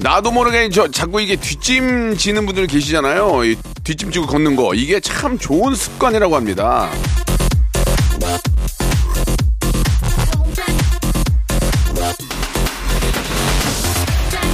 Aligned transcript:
나도 0.00 0.30
모르게 0.30 0.68
저 0.68 0.88
자꾸 0.88 1.20
이게 1.20 1.34
뒷짐 1.36 2.16
지는 2.16 2.46
분들 2.46 2.66
계시잖아요. 2.68 3.44
이 3.44 3.56
뒷짐 3.82 4.12
지고 4.12 4.26
걷는 4.26 4.54
거 4.54 4.74
이게 4.74 5.00
참 5.00 5.38
좋은 5.38 5.74
습관이라고 5.74 6.36
합니다. 6.36 6.88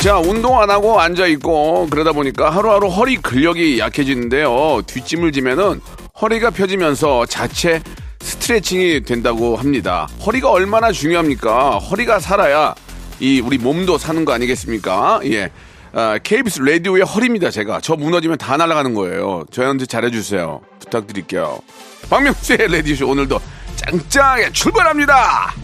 자, 0.01 0.19
운동 0.19 0.61
안 0.61 0.69
하고 0.71 1.01
앉아 1.01 1.27
있고 1.29 1.89
그러다 1.91 2.13
보니까 2.13 2.51
하루하루 2.51 2.89
허리 2.89 3.17
근력이 3.17 3.79
약해지는데요. 3.79 4.83
뒷짐을 4.87 5.33
지면은 5.33 5.81
허리가 6.21 6.51
펴지면서 6.51 7.25
자체 7.27 7.83
스트레칭이 8.21 9.03
된다고 9.03 9.57
합니다. 9.57 10.07
허리가 10.25 10.51
얼마나 10.51 10.93
중요합니까? 10.93 11.79
허리가 11.79 12.21
살아야 12.21 12.75
이 13.21 13.41
우리 13.41 13.59
몸도 13.59 13.99
사는 13.99 14.25
거 14.25 14.33
아니겠습니까? 14.33 15.21
예. 15.25 15.51
아, 15.93 16.19
KBS 16.23 16.61
라디오의 16.61 17.05
허리입니다, 17.05 17.51
제가. 17.51 17.81
저 17.81 17.95
무너지면 17.95 18.37
다 18.39 18.57
날아가는 18.57 18.95
거예요. 18.95 19.45
저한테 19.53 19.87
잘해주세요. 19.87 20.61
부탁드릴게요. 20.81 21.61
박명수의 22.11 22.69
라디오쇼 22.71 23.09
오늘도 23.09 23.41
짱짱하게 23.77 24.53
출발합니다! 24.53 25.55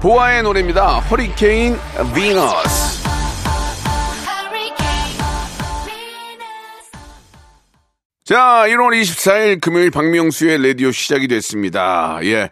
보아의 0.00 0.42
노래입니다. 0.42 0.98
허리케인 1.00 1.78
비너스. 2.14 3.02
자, 8.24 8.64
1월 8.66 9.00
24일 9.00 9.60
금요일 9.60 9.90
박명수의 9.90 10.66
라디오 10.66 10.90
시작이 10.90 11.28
됐습니다. 11.28 12.18
예. 12.22 12.50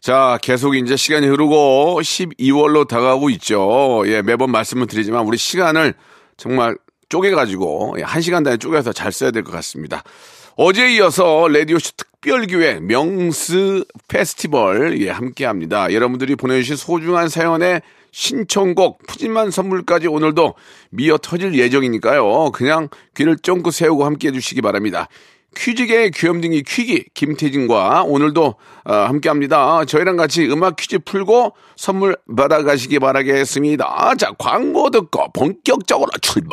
자, 0.00 0.38
계속 0.42 0.76
이제 0.76 0.96
시간이 0.96 1.26
흐르고 1.26 2.00
12월로 2.00 2.88
다가오고 2.88 3.28
있죠. 3.30 4.02
예, 4.06 4.22
매번 4.22 4.50
말씀을 4.50 4.86
드리지만 4.86 5.26
우리 5.26 5.36
시간을 5.36 5.94
정말 6.38 6.76
쪼개가지고 7.10 7.96
예, 7.98 8.02
한 8.02 8.22
시간 8.22 8.42
단위 8.42 8.56
쪼개서 8.56 8.92
잘 8.92 9.12
써야 9.12 9.30
될 9.30 9.42
것 9.44 9.52
같습니다. 9.52 10.02
어제에 10.56 10.94
이어서 10.96 11.48
라디오쇼 11.48 11.90
특별기획 11.96 12.82
명스 12.84 13.84
페스티벌 14.08 15.00
예, 15.02 15.10
함께 15.10 15.44
합니다. 15.44 15.92
여러분들이 15.92 16.34
보내주신 16.34 16.76
소중한 16.76 17.28
사연에 17.28 17.82
신청곡 18.12 19.06
푸짐한 19.06 19.50
선물까지 19.50 20.08
오늘도 20.08 20.54
미어 20.90 21.18
터질 21.18 21.54
예정이니까요. 21.54 22.50
그냥 22.52 22.88
귀를 23.14 23.36
쫑긋 23.36 23.72
세우고 23.74 24.04
함께 24.04 24.28
해 24.28 24.32
주시기 24.32 24.62
바랍니다. 24.62 25.08
퀴즈계의 25.56 26.10
귀염둥이 26.12 26.62
퀴기 26.62 27.06
김태진과 27.14 28.04
오늘도 28.04 28.54
어, 28.84 28.92
함께합니다. 28.92 29.84
저희랑 29.84 30.16
같이 30.16 30.46
음악 30.50 30.76
퀴즈 30.76 30.98
풀고 31.00 31.54
선물 31.76 32.16
받아가시기 32.36 32.98
바라겠습니다. 32.98 34.14
자 34.16 34.32
광고 34.38 34.90
듣고 34.90 35.30
본격적으로 35.32 36.10
출발. 36.20 36.52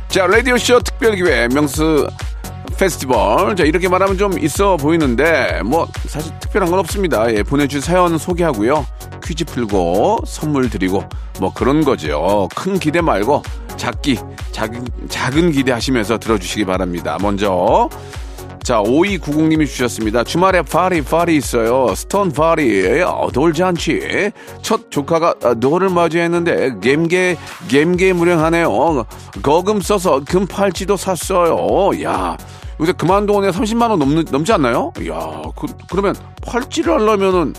자 0.11 0.27
라디오쇼 0.27 0.81
특별기획 0.81 1.53
명수 1.53 2.05
페스티벌. 2.77 3.55
자 3.55 3.63
이렇게 3.63 3.87
말하면 3.87 4.17
좀 4.17 4.37
있어 4.39 4.75
보이는데 4.75 5.61
뭐 5.63 5.87
사실 6.05 6.37
특별한 6.41 6.69
건 6.69 6.79
없습니다. 6.79 7.33
예, 7.33 7.43
보내주신 7.43 7.79
사연 7.79 8.17
소개하고요. 8.17 8.85
퀴즈 9.23 9.45
풀고 9.45 10.19
선물 10.25 10.69
드리고 10.69 11.05
뭐 11.39 11.53
그런 11.53 11.85
거죠. 11.85 12.49
큰 12.53 12.77
기대 12.77 12.99
말고 12.99 13.41
작기 13.77 14.19
작은 14.51 14.85
작은 15.07 15.53
기대 15.53 15.71
하시면서 15.71 16.17
들어주시기 16.17 16.65
바랍니다. 16.65 17.17
먼저 17.21 17.87
자, 18.63 18.79
5290님이 18.79 19.65
주셨습니다. 19.65 20.23
주말에 20.23 20.61
party, 20.61 21.01
party 21.01 21.35
있어요. 21.35 21.95
Stone 21.95 22.31
party, 22.31 23.01
어, 23.01 23.29
돌잔치. 23.33 24.31
첫 24.61 24.91
조카가 24.91 25.35
어, 25.43 25.53
돌을 25.55 25.89
맞이했는데, 25.89 26.75
감개, 26.79 27.37
감개 27.67 28.13
무량하네요. 28.13 29.05
거금 29.41 29.81
써서 29.81 30.21
금 30.23 30.45
팔찌도 30.45 30.95
샀어요. 30.95 31.89
야 32.03 32.37
요새 32.79 32.91
금 32.93 33.13
한 33.13 33.29
돈에 33.29 33.49
30만원 33.49 33.97
넘, 33.97 34.23
넘지 34.25 34.53
않나요? 34.53 34.93
야 35.07 35.41
그, 35.55 35.65
그러면 35.89 36.15
팔찌를 36.45 36.93
하려면은 36.93 37.53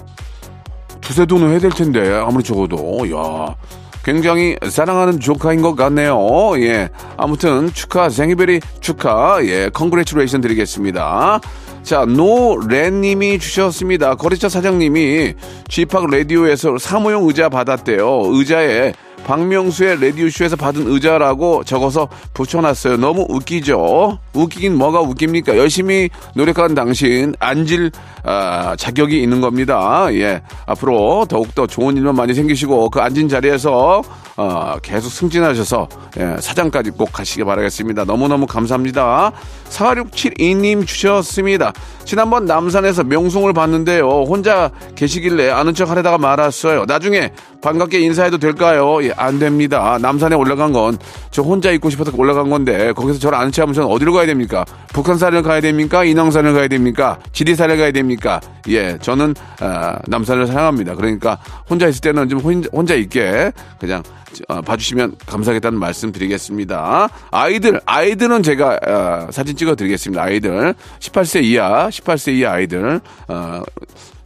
두세 1.00 1.26
돈은 1.26 1.50
해야 1.50 1.58
될 1.58 1.70
텐데, 1.72 2.12
아무리 2.12 2.44
적어도. 2.44 2.76
야 3.12 3.56
굉장히 4.04 4.56
사랑하는 4.68 5.20
조카인 5.20 5.62
것 5.62 5.74
같네요. 5.74 6.18
예. 6.58 6.88
아무튼 7.16 7.72
축하, 7.72 8.08
생일 8.08 8.41
very 8.41 8.60
축하. 8.80 9.38
예. 9.44 9.70
Congratulation 9.72 10.40
드리겠습니다. 10.40 11.40
자, 11.82 12.04
노랜님이 12.04 13.38
주셨습니다. 13.38 14.14
거래처 14.14 14.48
사장님이 14.48 15.34
쥐팍 15.68 16.10
라디오에서 16.10 16.78
사무용 16.78 17.26
의자 17.26 17.48
받았대요. 17.48 18.22
의자에 18.32 18.92
박명수의 19.26 20.00
라디오쇼에서 20.00 20.56
받은 20.56 20.86
의자라고 20.86 21.64
적어서 21.64 22.08
붙여놨어요. 22.34 22.96
너무 22.96 23.26
웃기죠? 23.28 24.18
웃기긴 24.34 24.76
뭐가 24.76 25.00
웃깁니까? 25.00 25.56
열심히 25.56 26.10
노력한 26.34 26.74
당신 26.74 27.34
앉을 27.38 27.90
아, 28.24 28.76
자격이 28.76 29.20
있는 29.20 29.40
겁니다. 29.40 30.06
예, 30.12 30.42
앞으로 30.66 31.26
더욱더 31.28 31.66
좋은 31.66 31.96
일만 31.96 32.14
많이 32.14 32.34
생기시고 32.34 32.90
그 32.90 33.00
앉은 33.00 33.28
자리에서 33.28 34.02
어, 34.36 34.76
계속 34.82 35.10
승진하셔서 35.10 35.88
예, 36.18 36.36
사장까지 36.40 36.90
꼭 36.92 37.12
가시기 37.12 37.44
바라겠습니다. 37.44 38.04
너무너무 38.04 38.46
감사합니다. 38.46 39.32
4672님 39.68 40.86
주셨습니다. 40.86 41.72
지난번 42.04 42.44
남산에서 42.44 43.04
명송을 43.04 43.52
봤는데요. 43.52 44.06
혼자 44.06 44.70
계시길래 44.94 45.50
아는 45.50 45.74
척 45.74 45.90
하려다가 45.90 46.18
말았어요. 46.18 46.84
나중에 46.86 47.32
반갑게 47.62 47.98
인사해도 48.00 48.38
될까요? 48.38 49.02
예, 49.04 49.11
안 49.16 49.38
됩니다. 49.38 49.98
남산에 50.00 50.34
올라간 50.36 50.72
건 50.72 50.98
저 51.30 51.40
혼자 51.42 51.70
있고 51.70 51.88
싶어서 51.88 52.12
올라간 52.14 52.50
건데 52.50 52.92
거기서 52.92 53.18
저를 53.18 53.38
아는 53.38 53.50
척하면 53.50 53.72
저는 53.74 53.88
어디로 53.88 54.12
가야 54.12 54.26
됩니까? 54.26 54.66
북한산을 54.92 55.42
가야 55.42 55.60
됩니까? 55.62 56.04
인왕산을 56.04 56.52
가야 56.52 56.68
됩니까? 56.68 57.18
지리산을 57.32 57.78
가야 57.78 57.90
됩니까? 57.90 58.38
예, 58.68 58.98
저는 59.00 59.34
아, 59.60 59.98
남산을 60.08 60.46
사랑합니다. 60.46 60.94
그러니까 60.94 61.38
혼자 61.70 61.88
있을 61.88 62.02
때는 62.02 62.28
좀 62.28 62.40
혼- 62.40 62.64
혼자 62.70 62.94
있게 62.94 63.50
그냥 63.80 64.02
어, 64.48 64.60
봐주시면 64.60 65.16
감사하겠다는 65.26 65.78
말씀 65.78 66.12
드리겠습니다. 66.12 67.08
아이들, 67.30 67.80
아이들은 67.86 68.42
제가 68.42 68.78
어, 68.86 69.28
사진 69.30 69.56
찍어 69.56 69.74
드리겠습니다. 69.74 70.22
아이들 70.22 70.74
18세 71.00 71.42
이하, 71.44 71.88
18세 71.88 72.32
이하 72.34 72.52
아이들 72.52 73.00
어, 73.28 73.62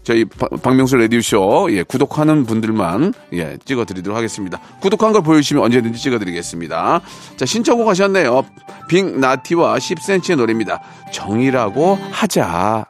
저희 0.07 0.25
박- 0.25 0.63
박명수 0.63 0.97
라디오쇼 0.97 1.67
예, 1.73 1.83
구독하는 1.83 2.47
분들만 2.47 3.13
예, 3.33 3.59
찍어드리도록 3.65 4.17
하겠습니다. 4.17 4.61
구독한 4.81 5.13
걸 5.13 5.23
보여주시면 5.23 5.65
언제든지 5.65 5.99
찍어드리겠습니다. 6.01 7.01
자 7.37 7.45
신청곡 7.45 7.89
하셨네요. 7.89 8.45
빅나티와 8.89 9.79
10cm의 9.79 10.37
노래입니다. 10.37 10.81
정이라고 11.13 11.99
하자. 12.13 12.87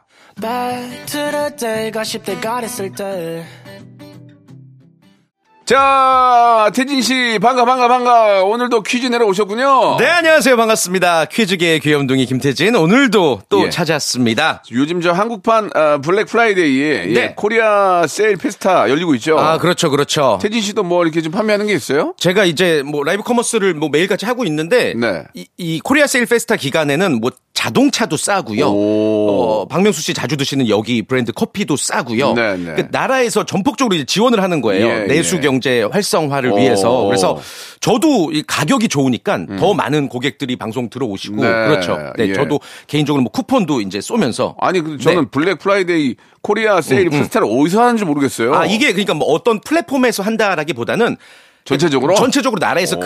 자, 5.67 6.71
태진 6.73 7.01
씨, 7.01 7.39
반가, 7.41 7.65
반가, 7.65 7.89
반가. 7.89 8.41
오늘도 8.43 8.83
퀴즈 8.83 9.07
내러 9.07 9.25
오셨군요. 9.25 9.97
네, 9.99 10.05
안녕하세요. 10.07 10.55
반갑습니다. 10.55 11.25
퀴즈계의 11.25 11.81
귀염둥이 11.81 12.25
김태진. 12.25 12.73
오늘도 12.73 13.41
또 13.49 13.65
예. 13.65 13.69
찾아왔습니다. 13.69 14.63
요즘 14.71 15.01
저 15.01 15.11
한국판 15.11 15.71
아, 15.75 15.97
Black 15.97 16.27
Friday에 16.27 17.09
예, 17.09 17.13
네. 17.13 17.33
코리아 17.35 18.07
세일 18.07 18.37
페스타 18.37 18.89
열리고 18.89 19.13
있죠. 19.15 19.37
아, 19.37 19.57
그렇죠, 19.57 19.89
그렇죠. 19.89 20.39
태진 20.41 20.61
씨도 20.61 20.83
뭐 20.83 21.03
이렇게 21.03 21.21
좀 21.21 21.33
판매하는 21.33 21.67
게 21.67 21.73
있어요? 21.73 22.13
제가 22.17 22.45
이제 22.45 22.81
뭐 22.85 23.03
live 23.03 23.23
commerce를 23.23 23.73
뭐 23.73 23.89
매일같이 23.89 24.25
하고 24.25 24.45
있는데 24.45 24.93
네. 24.95 25.23
이, 25.33 25.47
이 25.57 25.81
코리아 25.81 26.07
세일 26.07 26.27
페스타 26.27 26.55
기간에는 26.55 27.19
뭐 27.19 27.31
자동차도 27.57 28.17
싸고요. 28.17 28.67
오. 28.67 29.29
어, 29.31 29.67
박명수 29.67 30.03
씨 30.03 30.13
자주 30.13 30.37
드시는 30.37 30.69
여기 30.69 31.01
브랜드 31.01 31.31
커피도 31.31 31.75
싸고요. 31.75 32.35
그 32.35 32.87
나라에서 32.91 33.47
전폭적으로 33.47 34.03
지원을 34.03 34.43
하는 34.43 34.61
거예요. 34.61 34.87
예, 34.87 34.99
내수 35.07 35.37
예. 35.37 35.39
경제 35.39 35.81
활성화를 35.81 36.51
오. 36.51 36.57
위해서. 36.57 37.05
그래서 37.05 37.39
저도 37.79 38.31
이 38.31 38.43
가격이 38.45 38.89
좋으니까 38.89 39.47
더 39.57 39.73
많은 39.73 40.07
고객들이 40.07 40.55
방송 40.55 40.87
들어오시고 40.91 41.37
음. 41.37 41.41
네, 41.41 41.47
그렇죠. 41.47 41.97
네, 42.15 42.27
예. 42.27 42.33
저도 42.33 42.59
개인적으로 42.85 43.23
뭐 43.23 43.31
쿠폰도 43.31 43.81
이제 43.81 44.01
쏘면서 44.01 44.55
아니, 44.59 44.79
근데 44.79 45.03
저는 45.03 45.23
네. 45.23 45.27
Black 45.31 45.57
Friday 45.57 46.15
코리아 46.43 46.79
세일 46.81 47.09
페스타를 47.09 47.47
어디서 47.49 47.81
하는지 47.81 48.05
모르겠어요. 48.05 48.53
아, 48.53 48.65
이게 48.67 48.91
그러니까 48.91 49.15
뭐 49.15 49.29
어떤 49.29 49.59
플랫폼에서 49.61 50.21
한다라기보다는 50.21 51.17
전체적으로? 51.67 52.15
전체적으로 52.15 52.59
나라에서 52.59 52.95
오. 52.97 52.99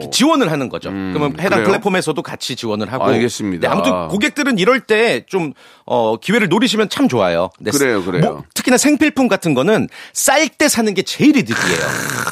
그 0.00 0.10
지원을 0.10 0.50
하는 0.50 0.68
거죠. 0.68 0.90
그러면 0.90 1.32
해당 1.38 1.50
그래요? 1.60 1.66
플랫폼에서도 1.66 2.20
같이 2.22 2.56
지원을 2.56 2.92
하고. 2.92 3.04
알겠습니다. 3.04 3.66
네, 3.68 3.72
아무튼 3.72 4.08
고객들은 4.08 4.58
이럴 4.58 4.80
때 4.80 5.24
좀 5.26 5.52
어, 5.86 6.16
기회를 6.16 6.48
노리시면 6.48 6.88
참 6.88 7.08
좋아요. 7.08 7.50
네, 7.60 7.70
그래요, 7.70 8.02
그래요. 8.04 8.22
뭐, 8.22 8.44
특히나 8.54 8.76
생필품 8.78 9.28
같은 9.28 9.54
거는 9.54 9.88
쌀 10.12 10.48
때 10.48 10.68
사는 10.68 10.92
게 10.92 11.02
제일 11.02 11.36
이득이에요. 11.36 11.78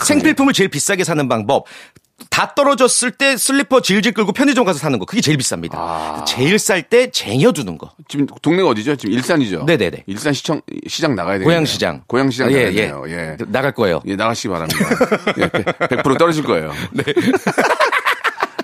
생필품을 0.04 0.52
제일 0.52 0.68
비싸게 0.68 1.04
사는 1.04 1.28
방법. 1.28 1.64
다 2.30 2.52
떨어졌을 2.54 3.12
때 3.12 3.36
슬리퍼 3.36 3.80
질질 3.80 4.12
끌고 4.12 4.32
편의점 4.32 4.64
가서 4.64 4.78
사는 4.78 4.98
거 4.98 5.04
그게 5.04 5.20
제일 5.20 5.38
비쌉니다. 5.38 5.70
아. 5.74 6.24
제일 6.26 6.58
쌀 6.58 6.82
때 6.82 7.10
쟁여두는 7.10 7.78
거. 7.78 7.92
지금 8.08 8.26
동네가 8.42 8.68
어디죠? 8.68 8.96
지금 8.96 9.14
일산이죠? 9.14 9.64
네네네. 9.64 10.04
일산 10.06 10.32
시청, 10.32 10.60
시장 10.86 11.14
나가야 11.14 11.34
되겠네요. 11.38 11.46
고양시장. 11.56 12.02
고양시장 12.06 12.48
아, 12.48 12.50
예, 12.52 12.56
나가야 12.56 12.72
돼요. 12.72 13.04
예. 13.08 13.12
예. 13.12 13.36
나갈 13.46 13.72
거예요. 13.72 14.00
예, 14.06 14.16
나가시기 14.16 14.48
바랍니다. 14.48 14.84
예, 15.38 15.48
100% 15.48 16.18
떨어질 16.18 16.42
거예요. 16.44 16.72
네. 16.92 17.04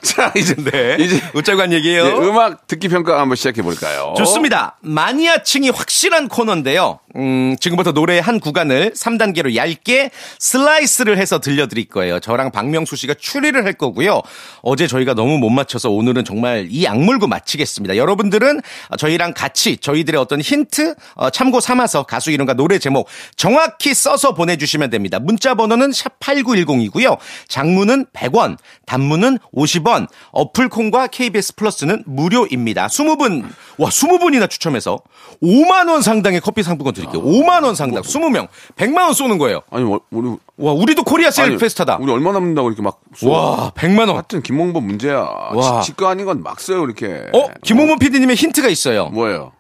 자, 0.05 0.33
이제, 0.37 0.55
네. 0.55 0.97
이제 1.01 1.21
웃자고 1.33 1.63
한 1.63 1.73
얘기예요. 1.73 2.05
네, 2.05 2.29
음악 2.29 2.67
듣기 2.67 2.89
평가 2.89 3.21
한번 3.21 3.37
시작해 3.37 3.63
볼까요? 3.63 4.15
좋습니다. 4.17 4.77
마니아층이 4.83 5.71
확실한 5.71 6.29
코너인데요. 6.29 7.01
음, 7.17 7.57
지금부터 7.61 7.93
노래 7.93 8.19
한 8.19 8.41
구간을 8.41 8.93
3단계로 8.93 9.55
얇게 9.55 10.11
슬라이스를 10.39 11.17
해서 11.17 11.39
들려드릴 11.39 11.89
거예요. 11.89 12.21
저랑 12.21 12.51
박명수 12.51 12.97
씨가 12.97 13.15
추리를 13.19 13.65
할 13.65 13.73
거고요. 13.73 14.21
어제 14.63 14.87
저희가 14.87 15.15
너무 15.15 15.39
못 15.39 15.51
맞춰서 15.51 15.91
오늘은 15.91 16.25
정말 16.25 16.67
이 16.71 16.87
악물고 16.87 17.27
마치겠습니다. 17.27 17.97
여러분들은 17.97 18.61
저희랑 18.99 19.33
같이 19.35 19.77
저희들의 19.77 20.21
어떤 20.21 20.41
힌트 20.41 20.95
어, 21.15 21.31
참고 21.31 21.61
삼아서 21.61 22.03
가수 22.03 22.31
이름과 22.31 22.55
노래 22.55 22.79
제목 22.79 23.09
정확히 23.37 23.95
써서 23.95 24.35
보내주시면 24.35 24.91
됩니다. 24.91 25.19
문자 25.21 25.55
번호는 25.55 25.93
샵 25.93 26.19
8910이고요. 26.19 27.17
장문은 27.49 28.07
100원, 28.13 28.59
단문은 28.87 29.39
50원, 29.55 29.94
어플콘과 30.33 31.09
KBS 31.09 31.55
플러스는 31.57 32.03
무료입니다. 32.07 32.87
20분, 32.89 33.45
와, 33.79 33.89
20분이나 33.89 34.49
추첨해서 34.51 34.99
5만 35.43 35.89
원 35.91 36.03
상당의 36.03 36.41
커피 36.41 36.63
상품권 36.63 36.95
드릴게요. 36.95 37.23
5만 37.23 37.65
원 37.65 37.75
상당, 37.75 38.03
20명, 38.03 38.49
100만 38.77 38.99
원 38.99 39.13
쏘는 39.15 39.39
거예요. 39.39 39.61
아니, 39.71 39.85
뭐, 39.85 40.01
우리. 40.11 40.37
와, 40.57 40.73
우리도 40.73 41.03
코리아 41.05 41.31
세일 41.31 41.49
아니, 41.51 41.59
페스타다. 41.59 41.99
우리 42.01 42.13
얼마 42.13 42.33
남는다고 42.33 42.69
이렇게 42.69 42.83
막. 42.83 43.01
와, 43.25 43.73
100만 43.75 44.01
원. 44.09 44.11
하여튼 44.11 44.43
김홍범 44.43 44.85
문제야. 44.87 45.19
와. 45.53 45.81
지- 45.83 45.91
지 45.93 46.00
거 46.00 46.11
아닌 46.11 46.27
건 46.27 46.43
막 46.43 46.61
써요, 46.61 46.85
이렇게. 46.85 47.27
어, 47.33 47.49
김홍문 47.65 47.99
PD님의 47.99 48.37
힌트가 48.37 48.69
있어요. 48.69 49.07
뭐예요? 49.09 49.53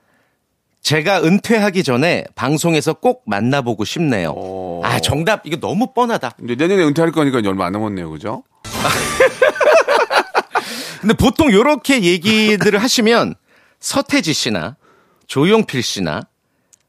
제가 0.82 1.22
은퇴하기 1.22 1.82
전에 1.82 2.24
방송에서 2.34 2.92
꼭 2.92 3.22
만나보고 3.24 3.84
싶네요. 3.86 4.32
오. 4.36 4.82
아, 4.84 5.00
정답, 5.00 5.40
이거 5.46 5.56
너무 5.56 5.94
뻔하다. 5.94 6.32
이제 6.44 6.54
내년에 6.56 6.84
은퇴할 6.84 7.10
거니까 7.10 7.38
얼마 7.38 7.64
안 7.64 7.72
남았네요, 7.72 8.10
그죠? 8.10 8.42
근데 11.04 11.12
보통 11.12 11.52
요렇게 11.52 12.02
얘기들을 12.02 12.82
하시면 12.82 13.34
서태지 13.78 14.32
씨나 14.32 14.76
조용필 15.26 15.82
씨나 15.82 16.22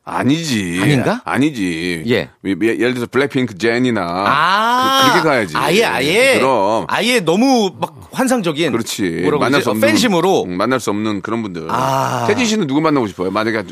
아니지. 0.06 0.80
아닌가? 0.82 1.22
아니지. 1.26 2.04
예. 2.08 2.14
예- 2.14 2.30
예를 2.46 2.94
들어서 2.94 3.08
블랙핑크 3.08 3.58
제니나. 3.58 4.02
아, 4.08 5.02
그, 5.02 5.18
렇게 5.18 5.28
가야지. 5.28 5.58
아예 5.58 5.84
아예 5.84 6.40
그럼. 6.40 6.86
아예 6.88 7.20
너무 7.20 7.74
막 7.78 8.08
환상적인 8.14 8.72
그렇지. 8.72 9.28
만날? 9.38 9.62
수 9.62 9.70
어, 9.70 9.72
없는 9.74 9.86
팬심으로 9.86 10.44
음, 10.44 10.56
만날 10.58 10.80
수 10.80 10.92
없는 10.92 11.22
그런 11.22 11.42
분들. 11.42 11.68
아. 11.70 12.24
태진 12.28 12.46
씨는 12.46 12.68
누구 12.68 12.80
만나고 12.80 13.08
싶어요? 13.08 13.32
만약에 13.32 13.64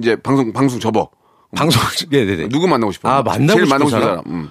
이제 0.00 0.16
방송 0.16 0.52
방송 0.52 0.78
접어. 0.80 1.08
방송 1.56 1.80
네네네 2.10 2.48
누구 2.52 2.66
만나고 2.68 2.92
싶어요? 2.92 3.10
아, 3.14 3.22
만나고 3.22 3.54
제일 3.60 3.66
싶은 3.66 3.88
사람? 3.88 4.02
사람. 4.02 4.22
음. 4.26 4.50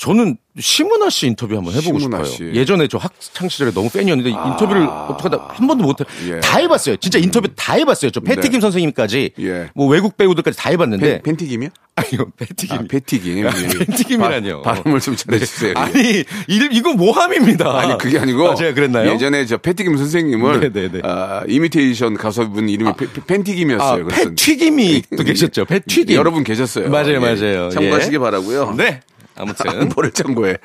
저는 0.00 0.38
심은하 0.58 1.10
씨 1.10 1.26
인터뷰 1.26 1.54
한번 1.54 1.74
해보고 1.74 1.98
싶어요. 1.98 2.24
씨. 2.24 2.42
예전에 2.54 2.88
저 2.88 2.96
학창 2.96 3.50
시절에 3.50 3.70
너무 3.70 3.90
팬이었는데 3.90 4.30
인터뷰를 4.30 4.86
어떡하다 4.86 5.48
한 5.50 5.66
번도 5.66 5.84
못 5.84 6.00
해. 6.00 6.06
예. 6.36 6.40
다 6.40 6.56
해봤어요. 6.58 6.96
진짜 6.96 7.18
인터뷰 7.18 7.48
다 7.54 7.74
해봤어요. 7.74 8.10
저 8.10 8.20
패티김 8.20 8.52
네. 8.52 8.60
선생님까지 8.60 9.32
예. 9.40 9.68
뭐 9.74 9.86
외국 9.88 10.16
배우들까지 10.16 10.56
다 10.56 10.70
해봤는데 10.70 11.20
팬, 11.20 11.22
팬티김이요? 11.22 11.68
아니요 11.96 12.30
패티김 12.34 12.78
아, 12.78 12.82
패티김. 12.88 13.38
예. 13.46 13.50
팬티김이라뇨. 13.84 14.62
바- 14.62 14.72
발음을 14.72 15.00
좀 15.00 15.16
잘해주세요. 15.16 15.74
아니 15.76 16.20
이, 16.48 16.68
이거 16.72 16.94
모함입니다. 16.94 17.78
아니 17.78 17.98
그게 17.98 18.18
아니고 18.18 18.52
아, 18.52 18.54
제가 18.54 18.72
그랬나요? 18.72 19.10
예전에 19.12 19.44
저 19.44 19.58
패티김 19.58 19.98
선생님을 19.98 20.60
네네네. 20.60 21.00
아, 21.04 21.42
이미테이션 21.46 22.14
가수분 22.14 22.70
이름이 22.70 22.90
패, 22.96 23.06
팬티김이었어요. 23.26 24.04
아, 24.06 24.08
패튀김이 24.08 25.02
또 25.18 25.24
계셨죠. 25.24 25.66
패튀김. 25.66 26.16
여러분 26.16 26.42
계셨어요. 26.42 26.88
맞아요, 26.88 27.16
예. 27.16 27.18
맞아요. 27.18 27.68
참고하시기 27.68 28.14
예. 28.14 28.18
바라고요. 28.18 28.74
네. 28.78 29.02
아무튼 29.36 29.88
뭐를 29.94 30.10
참고해. 30.12 30.56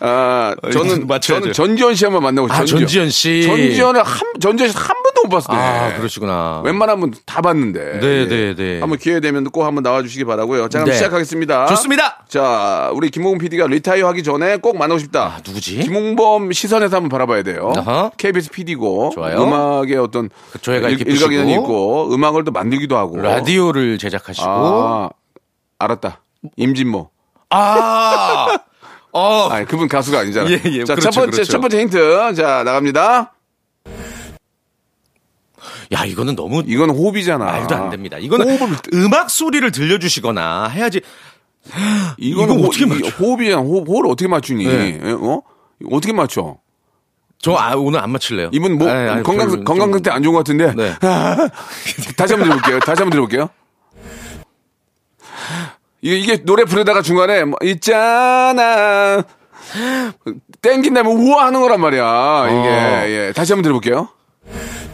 아, 0.00 0.54
어, 0.62 0.70
저는 0.70 1.06
맞춰야죠. 1.06 1.52
저는 1.52 1.52
전지현 1.52 1.94
씨 1.94 2.04
한번 2.04 2.22
만나고 2.22 2.48
아, 2.50 2.64
전지현 2.64 3.10
씨. 3.10 3.42
전지현을 3.42 4.02
한 4.02 4.20
전지현 4.40 4.70
씨한 4.70 4.86
번도 5.02 5.22
못 5.24 5.28
봤어요. 5.28 5.58
아 5.60 5.96
그러시구나. 5.96 6.62
웬만하면 6.64 7.12
다 7.26 7.42
봤는데. 7.42 8.00
네, 8.00 8.06
예. 8.06 8.26
네, 8.28 8.54
네. 8.54 8.80
한번 8.80 8.98
기회 8.98 9.20
되면 9.20 9.44
꼭 9.44 9.64
한번 9.64 9.82
나와 9.82 10.02
주시기 10.02 10.24
바라고요. 10.24 10.68
자, 10.68 10.78
그럼 10.78 10.86
네. 10.90 10.94
시작하겠습니다. 10.94 11.66
좋습니다. 11.66 12.24
자, 12.28 12.90
우리 12.94 13.10
김홍 13.10 13.38
PD가 13.38 13.66
리타이어 13.66 14.06
하기 14.08 14.22
전에 14.22 14.56
꼭 14.56 14.78
만나고 14.78 14.98
싶다. 14.98 15.34
아, 15.36 15.40
누구지? 15.46 15.80
김홍범 15.80 16.52
시선에서 16.52 16.96
한번 16.96 17.10
바라봐야 17.10 17.42
돼요. 17.42 17.72
어허. 17.76 18.12
KBS 18.16 18.50
PD고 18.50 19.10
좋아요. 19.14 19.42
음악의 19.42 19.96
어떤 19.96 20.30
조예가 20.62 20.88
일- 20.88 20.96
깊으시고. 20.96 21.30
일각견이 21.32 21.52
있고 21.54 22.14
음악을 22.14 22.44
또 22.44 22.50
만들기도 22.52 22.96
하고. 22.96 23.18
라디오를 23.20 23.98
제작하시고 23.98 24.46
아, 24.48 25.10
알았다. 25.78 26.22
임진모. 26.56 27.10
아, 27.50 28.58
어, 29.12 29.48
아, 29.50 29.64
그분 29.64 29.88
가수가 29.88 30.20
아니잖아. 30.20 30.50
예, 30.50 30.60
예, 30.64 30.84
자, 30.84 30.94
그렇죠, 30.94 31.10
첫 31.10 31.20
번째 31.22 31.30
그렇죠. 31.36 31.52
첫 31.52 31.60
번째 31.60 31.80
힌트. 31.80 32.34
자, 32.36 32.62
나갑니다. 32.64 33.32
야 35.92 36.04
이거는 36.04 36.36
너무 36.36 36.62
이건 36.66 36.90
호흡이잖아. 36.90 37.44
말도 37.44 37.74
안 37.74 37.90
됩니다. 37.90 38.16
이거는 38.18 38.48
호흡을 38.48 38.76
음악 38.94 39.28
소리를 39.28 39.68
들려주시거나 39.72 40.68
해야지. 40.68 41.00
이거는 42.16 42.54
이거 42.54 42.62
호, 42.62 42.68
어떻게 42.68 42.86
맞춰? 42.86 43.08
호흡이잖아. 43.18 43.60
호흡, 43.62 43.88
호흡을 43.88 44.06
어떻게 44.10 44.28
맞추니? 44.28 44.64
네. 44.66 45.00
예, 45.02 45.10
어? 45.10 45.42
어떻게 45.90 46.12
맞춰? 46.12 46.58
저 47.42 47.54
아, 47.54 47.74
오늘 47.74 48.00
안 48.00 48.10
맞힐래요. 48.10 48.50
이분 48.52 48.78
뭐 48.78 48.88
아니, 48.88 49.08
아니, 49.10 49.22
건강 49.22 49.48
별로 49.50 49.64
건강 49.64 49.86
좀- 49.88 49.92
상태 49.94 50.10
안 50.10 50.22
좋은 50.22 50.32
것 50.34 50.38
같은데. 50.40 50.72
네. 50.74 50.94
다시 52.16 52.34
한번 52.34 52.50
들어볼게요. 52.50 52.78
다시 52.80 53.02
한번 53.02 53.10
들어볼게요. 53.10 53.48
이게, 56.02 56.16
이게 56.18 56.36
노래 56.44 56.64
부르다가 56.64 57.02
중간에 57.02 57.44
뭐 57.44 57.58
있잖아. 57.62 59.22
땡긴 60.62 60.94
다음에 60.94 61.08
우와 61.10 61.46
하는 61.46 61.60
거란 61.60 61.80
말이야. 61.80 62.46
이게 62.48 62.68
어. 62.68 63.04
예. 63.08 63.32
다시 63.34 63.52
한번 63.52 63.62
들어볼게요. 63.64 64.08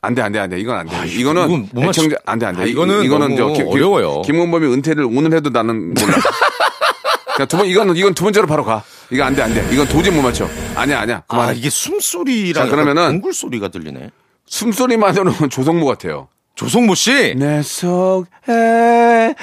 안 0.02 0.14
돼, 0.14 0.22
안 0.22 0.30
돼, 0.32 0.38
안 0.38 0.50
돼. 0.50 0.58
이건 0.60 0.76
안 0.78 0.86
돼. 0.86 0.96
이거는 1.08 1.42
아, 1.42 1.46
이건 1.46 1.68
못 1.72 1.80
맞추- 1.82 2.00
애청자 2.00 2.16
안 2.26 2.38
돼, 2.38 2.46
안 2.46 2.56
돼. 2.56 2.62
아, 2.62 2.64
이거는 2.66 3.08
너무 3.36 3.54
어려워요. 3.70 4.22
김원범이 4.22 4.66
은퇴를 4.74 5.04
오늘 5.04 5.32
해도 5.34 5.50
나는 5.50 5.94
몰라. 5.94 6.16
그냥 7.36 7.48
두 7.48 7.56
번, 7.58 7.66
이거는, 7.66 7.96
이건 7.96 8.14
두 8.14 8.24
번째로 8.24 8.46
바로 8.46 8.64
가. 8.64 8.82
이거 9.10 9.24
안 9.24 9.34
돼, 9.34 9.42
안 9.42 9.52
돼. 9.54 9.66
이건 9.72 9.86
도저히 9.88 10.14
못 10.14 10.22
맞춰. 10.22 10.48
아니야, 10.74 11.00
아니야. 11.00 11.18
아 11.18 11.22
그만해. 11.28 11.54
이게 11.58 11.70
숨소리랑 11.70 12.68
자, 12.68 12.74
그러면은- 12.76 13.08
동굴 13.10 13.32
소리가 13.32 13.68
들리네. 13.68 14.10
숨소리만으로는 14.46 15.50
조성모 15.50 15.86
같아요. 15.86 16.28
조성모 16.56 16.94
씨. 16.94 17.34
내 17.36 17.62
속에 17.62 19.34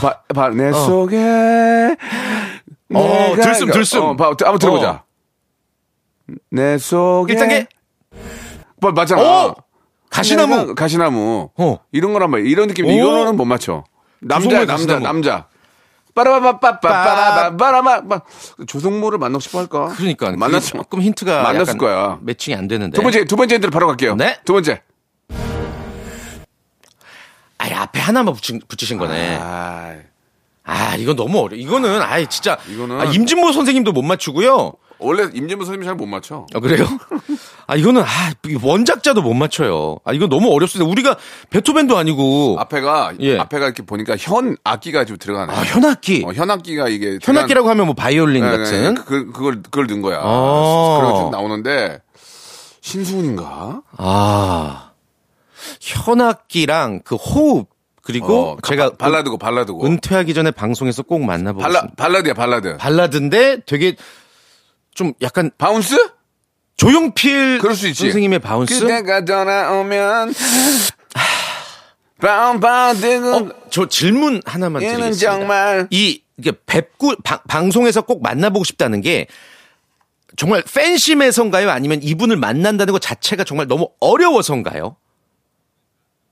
봐, 0.00 0.20
봐, 0.34 0.48
내 0.50 0.72
속에 0.72 1.96
어, 2.92 3.34
들숨, 3.36 3.70
들숨. 3.70 4.02
어, 4.02 4.16
봐, 4.16 4.26
한번 4.26 4.58
들어보자. 4.58 4.90
어. 4.90 5.02
내 6.50 6.76
속에 6.76 7.34
1단계. 7.34 7.66
봐, 8.80 8.90
맞잖아. 8.90 9.22
어! 9.22 9.54
가시나무. 10.10 10.74
가시나무. 10.74 11.50
어. 11.56 11.78
이런 11.92 12.12
거란 12.12 12.30
말이야. 12.32 12.48
이런 12.48 12.66
느낌. 12.66 12.86
오. 12.86 12.90
이거는 12.90 13.36
못 13.36 13.44
맞춰. 13.44 13.84
남자, 14.18 14.66
남자. 14.66 14.98
남자. 14.98 15.46
빠라바빠빠빠라바 16.12 17.56
빠라바 17.56 18.02
빠 18.08 18.20
조성모를 18.66 19.18
만나고 19.18 19.38
싶어 19.38 19.60
할까? 19.60 19.94
그러니까 19.96 20.32
만났 20.32 20.58
조금 20.60 21.00
힌트가 21.00 21.44
만났을 21.44 21.78
거야. 21.78 22.18
매칭이 22.22 22.56
안 22.56 22.66
되는데. 22.66 22.96
두 22.96 23.02
번째 23.02 23.24
두 23.24 23.36
번째 23.36 23.54
힌트로 23.54 23.70
바로 23.70 23.86
갈게요. 23.86 24.16
네. 24.16 24.36
두 24.44 24.52
번째. 24.52 24.82
아예 27.70 27.74
앞에 27.78 28.00
하나만 28.00 28.34
붙인, 28.34 28.60
붙이신 28.66 28.98
거네. 28.98 29.38
아, 29.40 29.94
아, 30.64 30.94
이건 30.96 31.16
너무 31.16 31.38
어려. 31.40 31.56
이거는 31.56 32.02
아예 32.02 32.26
진짜 32.26 32.56
이거는- 32.68 33.00
아, 33.00 33.04
임진모 33.04 33.52
선생님도 33.52 33.92
못 33.92 34.02
맞추고요. 34.02 34.72
원래 35.02 35.22
임진모 35.32 35.64
선생님 35.64 35.86
잘 35.86 35.94
못 35.94 36.04
맞춰. 36.06 36.46
아, 36.54 36.60
그래요? 36.60 36.84
아, 37.66 37.74
이거는 37.74 38.02
아, 38.02 38.06
이 38.46 38.58
원작자도 38.60 39.22
못 39.22 39.32
맞춰요. 39.32 39.96
아, 40.04 40.12
이건 40.12 40.28
너무 40.28 40.52
어렵습니다. 40.52 40.90
우리가 40.90 41.16
베토벤도 41.48 41.96
아니고 41.96 42.56
앞에가 42.58 43.12
예. 43.20 43.38
앞에가 43.38 43.64
이렇게 43.66 43.82
보니까 43.82 44.16
현 44.18 44.56
악기가 44.62 45.06
좀 45.06 45.16
들어가네. 45.16 45.54
아, 45.54 45.62
현악기. 45.62 46.24
어, 46.26 46.32
현 46.34 46.50
악기가 46.50 46.88
이게 46.88 47.18
현악기라고 47.22 47.70
하면 47.70 47.86
뭐 47.86 47.94
바이올린 47.94 48.44
네, 48.44 48.50
같은. 48.50 48.94
네, 48.94 49.00
그, 49.06 49.32
그걸 49.32 49.62
그걸 49.62 49.86
넣은 49.86 50.02
거야. 50.02 50.18
아. 50.22 50.98
그래서 51.00 51.24
쭉 51.24 51.30
나오는데 51.30 52.02
신수훈인가? 52.82 53.80
아. 53.96 54.89
현악기랑 55.80 57.00
그 57.04 57.14
호흡 57.16 57.68
그리고 58.02 58.52
어, 58.52 58.56
제가 58.66 58.90
바- 58.90 58.96
발라드고 58.96 59.38
발라드고. 59.38 59.84
은퇴하기 59.86 60.32
전에 60.34 60.50
방송에서 60.50 61.02
꼭 61.02 61.20
만나보고 61.22 61.62
발라 61.62 61.86
발라드야 61.96 62.34
발라드. 62.34 62.76
발라드인데 62.78 63.60
되게 63.66 63.94
좀 64.94 65.12
약간 65.22 65.50
bounce? 65.58 65.96
조용필 66.76 67.58
그럴 67.58 67.74
수 67.76 67.86
있지. 67.88 68.04
선생님의 68.04 68.38
Bounce. 68.38 68.80
그대가 68.80 69.24
돌아서면 69.24 70.32
bounce 72.20 72.58
bounce 72.58 72.96
두근 72.96 73.34
어, 73.34 73.48
저 73.70 73.86
질문 73.88 74.42
하나만 74.44 74.80
드리겠습니다. 74.82 75.16
정말 75.32 75.86
이 75.90 76.22
이게 76.36 76.52
뵙고 76.66 77.14
방- 77.22 77.40
방송에서 77.48 78.02
꼭 78.02 78.22
만나보고 78.22 78.64
싶다는 78.64 79.00
게 79.02 79.26
정말 80.36 80.62
팬심에서인가요? 80.62 81.70
아니면 81.70 82.00
이분을 82.02 82.36
만난다는 82.36 82.92
것 82.92 83.00
자체가 83.02 83.44
정말 83.44 83.66
너무 83.68 83.90
어려워서인가요? 84.00 84.96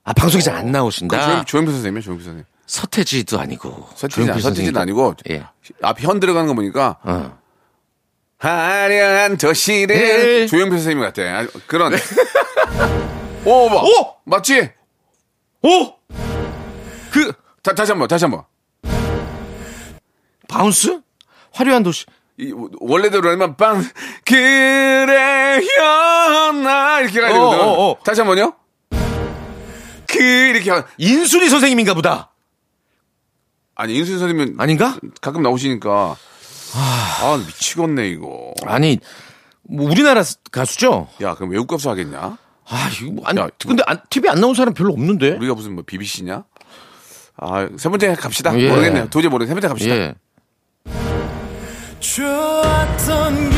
아 0.08 0.12
방송에서 0.14 0.52
안그 0.52 0.70
나오신다. 0.70 1.20
조용, 1.20 1.44
조용필 1.44 1.72
선생님이야 1.74 2.00
조용필 2.02 2.24
선생님. 2.24 2.44
서태지도 2.66 3.38
아니고 3.38 3.90
서태지 3.94 4.40
서태지는 4.40 4.80
아니고 4.80 5.14
예. 5.28 5.44
앞현 5.82 6.18
들어가는 6.18 6.48
거 6.48 6.54
보니까 6.54 6.96
어. 7.02 7.38
화려한 8.38 9.36
도시를 9.36 9.86
네. 9.96 10.46
조용필 10.46 10.78
선생님 10.78 11.04
같아. 11.04 11.22
아, 11.22 11.46
그런. 11.66 11.92
오, 13.44 13.68
봐. 13.68 13.82
오! 13.82 14.14
맞지? 14.24 14.70
오! 15.62 15.92
그 17.10 17.30
다, 17.62 17.74
다시 17.74 17.92
한 17.92 17.98
번, 17.98 18.08
다시 18.08 18.24
한 18.24 18.30
번. 18.30 18.44
bounce? 20.48 21.02
화려한 21.52 21.82
도시. 21.82 22.06
이, 22.38 22.54
원래대로라면 22.80 23.58
빵 23.58 23.84
그래 24.24 25.60
현아 25.60 27.00
이렇게 27.00 27.20
가야 27.20 27.32
되거든. 27.34 27.60
어, 27.60 27.62
어, 27.62 27.90
어. 27.90 27.98
다시 28.02 28.22
한 28.22 28.28
번요. 28.28 28.54
그 30.18 30.24
이렇게 30.24 30.70
하- 30.70 30.84
인순이 30.98 31.48
선생님인가 31.48 31.94
보다. 31.94 32.30
아니 33.74 33.94
인수 33.96 34.18
선생님은 34.18 34.56
아닌가? 34.58 34.98
가끔 35.20 35.42
나오시니까 35.42 36.16
아, 36.74 37.44
미치겠네 37.46 38.08
이거. 38.08 38.52
아니 38.66 38.98
뭐 39.62 39.88
우리나라 39.90 40.22
가수죠? 40.50 41.08
야 41.22 41.34
그럼 41.34 41.50
외국 41.50 41.68
가수 41.68 41.88
하겠냐? 41.90 42.36
아, 42.70 42.90
이거 43.00 43.12
뭐- 43.12 43.26
아니 43.26 43.40
야, 43.40 43.48
근데 43.58 43.82
안, 43.86 43.98
TV 44.10 44.28
안 44.30 44.40
나온 44.40 44.54
사람 44.54 44.74
별로 44.74 44.92
없는데. 44.92 45.36
우리가 45.36 45.54
무슨 45.54 45.74
뭐 45.74 45.84
BBC냐? 45.86 46.44
아 47.40 47.68
세 47.78 47.88
번째 47.88 48.14
갑시다. 48.14 48.58
예. 48.58 48.68
모르겠네요. 48.68 49.08
도저히 49.10 49.30
모르겠네. 49.30 49.48
세 49.48 49.54
번째 49.54 49.68
갑시다. 49.68 49.94
예. 49.94 50.14
좋았던 52.00 53.50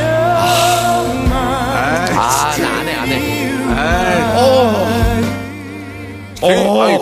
아, 0.00 0.77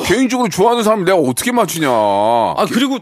개인, 0.06 0.18
어. 0.18 0.18
개인적으로 0.18 0.48
좋아하는 0.48 0.82
사람 0.82 1.04
내가 1.04 1.18
어떻게 1.18 1.52
맞추냐? 1.52 1.88
아, 1.90 2.66
그리고 2.70 2.98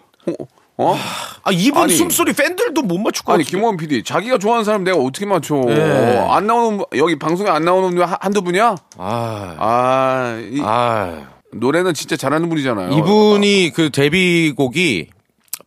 어? 0.76 0.96
아, 1.44 1.52
이분 1.52 1.84
아니. 1.84 1.94
숨소리 1.94 2.32
팬들도 2.32 2.82
못 2.82 2.98
맞출 2.98 3.24
것 3.24 3.34
아니. 3.34 3.44
김원 3.44 3.76
PD 3.76 4.02
자기가 4.02 4.38
좋아하는 4.38 4.64
사람 4.64 4.82
내가 4.82 4.96
어떻게 4.98 5.24
맞춰? 5.24 5.62
예. 5.68 6.26
안 6.28 6.46
나오는 6.48 6.78
분- 6.78 6.86
여기 6.98 7.16
방송에 7.18 7.48
안 7.48 7.64
나오는 7.64 7.90
분 7.94 8.02
한- 8.02 8.16
한두 8.20 8.42
분이야? 8.42 8.74
아. 8.98 9.54
아, 9.58 10.38
이, 10.50 10.60
아. 10.64 11.28
노래는 11.52 11.94
진짜 11.94 12.16
잘하는 12.16 12.48
분이잖아요. 12.48 12.90
이분이 12.98 13.70
그 13.74 13.90
데뷔곡이 13.90 15.10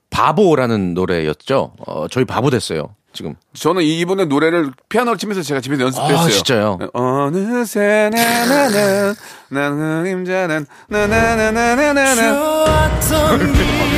바보라는 0.10 0.94
노래였죠. 0.94 1.72
어, 1.86 2.08
저희 2.10 2.25
바보 2.25 2.50
됐어요. 2.50 2.89
지금. 3.13 3.36
저는 3.53 3.84
이- 3.84 4.00
이분의 4.01 4.27
노래를 4.27 4.72
피아노를 4.89 5.17
치면서 5.17 5.41
제가 5.41 5.62
집에서 5.62 5.84
연습했어요. 5.84 6.17
아, 6.20 6.27
진짜요? 6.29 6.77
어느새 6.94 8.10
나나는 8.13 9.13
나는 9.50 10.06
힘자는 10.06 10.66
나나나나나나 10.89 11.75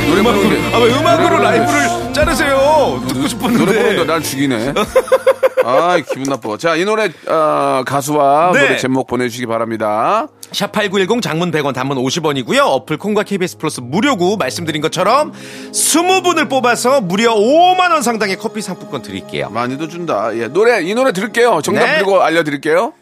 노래 0.08 0.22
부르는데 0.22 0.74
아, 0.74 0.78
왜 0.78 0.92
음악으로 0.92 1.38
노래 1.38 1.42
라이브를 1.44 2.12
자르세요? 2.12 3.00
듣고 3.08 3.14
노래 3.14 3.28
싶었는데. 3.28 3.64
부르는데 3.64 4.04
날 4.04 4.22
죽이네. 4.22 4.74
아, 5.64 5.98
기분 5.98 6.22
나빠. 6.24 6.56
자, 6.56 6.74
이 6.74 6.84
노래 6.84 7.10
어, 7.28 7.82
가수와 7.86 8.52
네. 8.54 8.60
노래 8.60 8.76
제목 8.76 9.06
보내주시기 9.06 9.46
바랍니다. 9.46 10.26
샵8910 10.52 11.22
장문 11.22 11.50
100원 11.50 11.74
단문 11.74 11.98
50원이고요. 11.98 12.60
어플 12.60 12.96
콩과 12.96 13.22
KBS 13.24 13.58
플러스 13.58 13.80
무료고 13.80 14.36
말씀드린 14.36 14.80
것처럼 14.82 15.32
20분을 15.72 16.48
뽑아서 16.48 17.00
무려 17.02 17.34
5만 17.34 17.92
원 17.92 18.02
상당의 18.02 18.36
커피 18.36 18.62
상품권 18.62 19.02
드릴게요. 19.02 19.50
많이도 19.50 19.88
준다. 19.88 20.30
예, 20.36 20.48
노래 20.48 20.82
이 20.82 20.94
노래 20.94 21.12
들을게요. 21.12 21.60
정답 21.62 21.86
네. 21.86 21.94
그리고 21.96 22.22
알려드릴게요. 22.22 22.92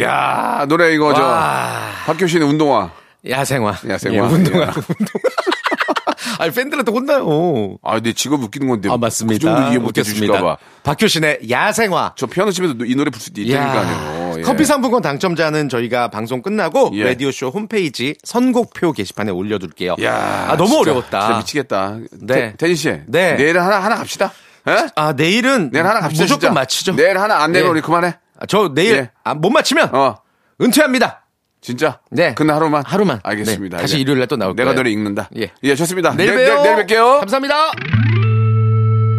야, 0.00 0.66
노래 0.68 0.92
이거 0.94 1.14
저 1.14 1.22
와. 1.22 1.80
박효신의 2.06 2.48
운동화. 2.48 2.90
야생화. 3.28 3.74
야생화. 3.88 4.16
예, 4.16 4.20
운동화. 4.20 4.60
예. 4.66 4.66
운동화. 4.66 4.72
아니 6.38 6.50
팬들한테 6.52 6.90
혼나요. 6.90 7.76
아, 7.82 8.00
내 8.00 8.12
직업 8.12 8.42
웃기는 8.42 8.66
건데. 8.66 8.88
아 8.90 8.96
맞습니다. 8.96 9.38
그 9.38 9.54
정도 9.56 9.70
이해 9.70 9.78
못 9.78 9.90
웃겼습니다. 9.90 10.20
해주실까봐. 10.34 10.56
박효신의 10.82 11.40
야생화. 11.48 12.14
저 12.16 12.26
피아노 12.26 12.50
치면서 12.50 12.76
이 12.84 12.94
노래 12.96 13.10
부를 13.10 13.20
수도 13.22 13.40
있다니까요. 13.40 14.34
예. 14.38 14.42
커피 14.42 14.64
상품권 14.64 15.00
당첨자는 15.00 15.68
저희가 15.68 16.08
방송 16.08 16.42
끝나고 16.42 16.90
예. 16.94 17.04
라디오 17.04 17.30
쇼 17.30 17.48
홈페이지 17.50 18.16
선곡표 18.24 18.92
게시판에 18.92 19.30
올려둘게요. 19.30 19.94
야, 20.02 20.46
아 20.48 20.56
너무 20.56 20.70
진짜, 20.70 20.80
어려웠다. 20.80 21.20
진짜 21.20 21.38
미치겠다. 21.38 21.96
네. 22.20 22.34
태- 22.34 22.54
태진 22.56 22.76
씨. 22.76 23.00
네. 23.06 23.36
내일 23.36 23.58
하나 23.60 23.78
하나 23.82 23.96
갑시다. 23.96 24.32
예? 24.68 24.88
아 24.96 25.12
내일은 25.12 25.70
내일 25.70 25.86
하나 25.86 26.00
갑시다. 26.00 26.24
무조건 26.24 26.40
진짜. 26.40 26.52
맞히죠. 26.52 26.96
내일 26.96 27.18
하나 27.18 27.42
안 27.44 27.54
예. 27.54 27.60
우리 27.60 27.80
그만해. 27.80 28.16
아, 28.38 28.46
저 28.46 28.72
내일 28.74 28.96
예. 28.96 29.10
아, 29.22 29.34
못 29.34 29.50
맞히면 29.50 29.94
어, 29.94 30.16
은퇴합니다. 30.60 31.22
진짜. 31.60 32.00
네. 32.10 32.34
그날 32.34 32.56
하루만. 32.56 32.82
하루만. 32.86 33.20
알겠습니다. 33.22 33.78
네. 33.78 33.82
다시 33.82 33.94
이제 33.94 34.02
일요일 34.02 34.18
날또 34.20 34.36
나올 34.36 34.54
내가 34.54 34.66
거예요. 34.70 34.76
노래 34.76 34.90
읽는다. 34.90 35.30
예. 35.36 35.74
좋습니다. 35.74 36.14
내일 36.14 36.34
봬요. 36.34 36.62
내일, 36.62 36.62
내일 36.76 36.86
뵐게요. 36.86 37.20
감사합니다. 37.20 37.72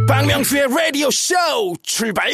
박명수의 0.07 0.67
라디오 0.69 1.09
쇼 1.09 1.33
출발 1.81 2.29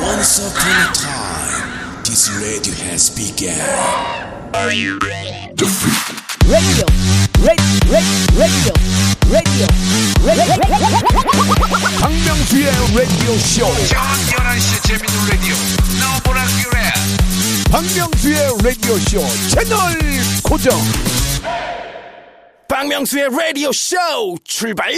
Once 0.00 0.38
upon 0.38 0.72
a 0.72 0.92
time, 0.94 2.02
this 2.04 2.30
radio 2.40 2.72
has 2.88 3.10
begun. 3.10 3.52
radio, 4.54 4.98
radio, 6.46 6.84
radio, 7.40 7.74
radio, 8.36 8.72
radio. 9.30 9.66
박명수의 12.00 12.66
라디오 12.94 13.38
쇼. 13.38 13.66
박명수의 17.70 18.38
라디오 18.62 18.98
쇼 18.98 19.20
채널 19.48 19.98
고정. 20.42 20.78
박명수의 22.68 23.28
라디오 23.30 23.72
쇼 23.72 23.96
출발 24.44 24.92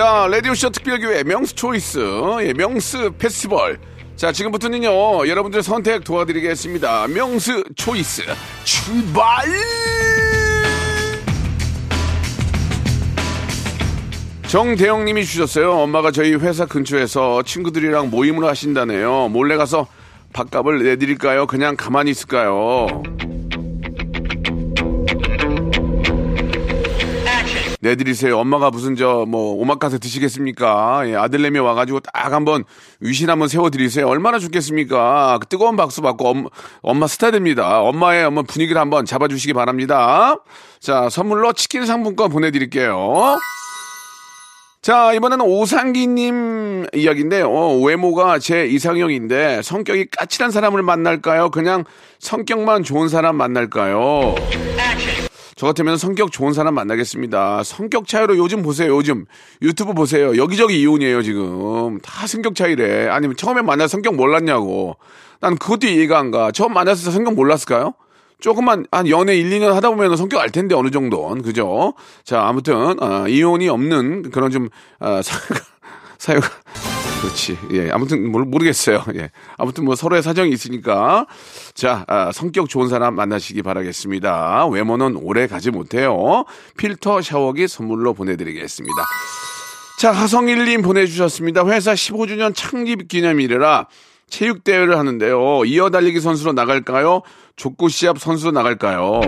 자, 0.00 0.26
라디오쇼 0.30 0.70
특별기회 0.70 1.24
명수 1.24 1.54
초이스, 1.54 1.98
예, 2.40 2.54
명수 2.54 3.12
페스티벌. 3.18 3.78
자, 4.16 4.32
지금부터는요, 4.32 5.28
여러분들 5.28 5.62
선택 5.62 6.04
도와드리겠습니다. 6.04 7.08
명수 7.08 7.62
초이스, 7.76 8.22
출발! 8.64 9.44
정대영 14.48 15.04
님이 15.04 15.22
주셨어요. 15.26 15.72
엄마가 15.72 16.12
저희 16.12 16.34
회사 16.34 16.64
근처에서 16.64 17.42
친구들이랑 17.42 18.08
모임을 18.08 18.46
하신다네요. 18.46 19.28
몰래 19.28 19.58
가서 19.58 19.86
밥값을 20.32 20.82
내드릴까요? 20.82 21.46
그냥 21.46 21.76
가만히 21.76 22.12
있을까요? 22.12 23.02
내드리세요. 27.80 28.38
엄마가 28.38 28.70
무슨 28.70 28.96
저 28.96 29.24
뭐 29.26 29.54
오마카세 29.60 29.98
드시겠습니까? 29.98 31.02
예, 31.06 31.14
아들내미 31.16 31.58
와가지고 31.58 32.00
딱 32.00 32.32
한번 32.32 32.64
위신 33.00 33.30
한번 33.30 33.48
세워드리세요. 33.48 34.06
얼마나 34.08 34.38
좋겠습니까? 34.38 35.38
그 35.40 35.46
뜨거운 35.46 35.76
박수 35.76 36.00
받고 36.02 36.28
엄, 36.28 36.46
엄마 36.82 37.06
스타 37.06 37.30
됩니다. 37.30 37.80
엄마의 37.80 38.24
엄마 38.24 38.42
분위기를 38.42 38.80
한번 38.80 39.04
잡아주시기 39.04 39.52
바랍니다. 39.52 40.36
자, 40.80 41.08
선물로 41.10 41.52
치킨 41.52 41.86
상품권 41.86 42.30
보내드릴게요. 42.30 43.36
자, 44.82 45.12
이번에는 45.12 45.44
오상기님 45.44 46.86
이야기인데요. 46.94 47.50
어, 47.50 47.76
외모가 47.82 48.38
제 48.38 48.66
이상형인데 48.66 49.60
성격이 49.62 50.06
까칠한 50.16 50.50
사람을 50.50 50.82
만날까요? 50.82 51.50
그냥 51.50 51.84
성격만 52.18 52.82
좋은 52.84 53.08
사람 53.10 53.36
만날까요? 53.36 54.34
저 55.60 55.66
같으면 55.66 55.98
성격 55.98 56.32
좋은 56.32 56.54
사람 56.54 56.72
만나겠습니다. 56.72 57.64
성격 57.64 58.08
차이로 58.08 58.38
요즘 58.38 58.62
보세요. 58.62 58.96
요즘 58.96 59.26
유튜브 59.60 59.92
보세요. 59.92 60.34
여기저기 60.38 60.80
이혼이에요, 60.80 61.20
지금. 61.20 62.00
다 62.00 62.26
성격 62.26 62.54
차이래. 62.54 63.08
아니면 63.08 63.36
처음에 63.36 63.60
만나 63.60 63.86
성격 63.86 64.14
몰랐냐고. 64.14 64.96
난 65.38 65.58
그것도 65.58 65.86
이해가 65.86 66.18
안 66.18 66.30
가. 66.30 66.50
처음 66.50 66.72
만났을 66.72 67.04
때 67.04 67.10
성격 67.10 67.34
몰랐을까요? 67.34 67.92
조금만 68.40 68.86
한 68.90 69.06
연애 69.08 69.36
1, 69.36 69.50
2년 69.50 69.74
하다 69.74 69.90
보면 69.90 70.16
성격 70.16 70.40
알 70.40 70.48
텐데 70.48 70.74
어느 70.74 70.90
정도는 70.90 71.42
그죠? 71.42 71.92
자 72.24 72.40
아무튼 72.40 72.98
어, 73.02 73.28
이혼이 73.28 73.68
없는 73.68 74.30
그런 74.30 74.50
좀 74.50 74.70
어, 74.98 75.20
사유가 75.20 75.60
사유가 76.16 76.48
그렇지 77.20 77.58
예 77.72 77.90
아무튼 77.90 78.30
모르, 78.30 78.44
모르겠어요 78.44 79.04
예 79.16 79.30
아무튼 79.58 79.84
뭐 79.84 79.94
서로의 79.94 80.22
사정이 80.22 80.50
있으니까 80.50 81.26
자 81.74 82.04
아, 82.08 82.32
성격 82.32 82.68
좋은 82.68 82.88
사람 82.88 83.14
만나시기 83.14 83.62
바라겠습니다 83.62 84.66
외모는 84.68 85.16
오래 85.16 85.46
가지 85.46 85.70
못해요 85.70 86.44
필터 86.76 87.20
샤워기 87.22 87.68
선물로 87.68 88.14
보내드리겠습니다. 88.14 88.94
자, 89.98 90.12
하성일님 90.12 90.80
보내주셨습니다. 90.80 91.66
회사 91.66 91.92
15주년 91.92 92.54
창립 92.54 93.06
기념일이라 93.06 93.86
체육 94.30 94.64
대회를 94.64 94.98
하는데요. 94.98 95.64
이어 95.66 95.90
달리기 95.90 96.20
선수로 96.20 96.54
나갈까요? 96.54 97.20
족구 97.56 97.90
시합 97.90 98.18
선수로 98.18 98.52
나갈까요? 98.52 99.20